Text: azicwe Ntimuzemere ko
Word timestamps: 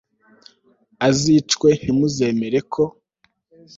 azicwe 1.07 1.69
Ntimuzemere 1.81 2.59
ko 2.73 2.83